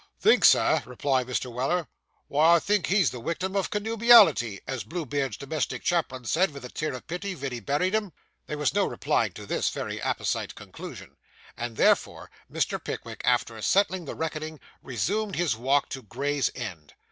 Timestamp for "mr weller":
1.27-1.87